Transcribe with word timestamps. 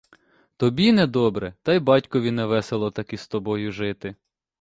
Тобі 0.57 0.91
недобре, 0.91 1.53
та 1.63 1.73
й 1.73 1.79
батькові 1.79 2.31
невесело 2.31 2.91
так 2.91 3.13
із 3.13 3.27
тобою 3.27 3.71
жити. 3.71 4.15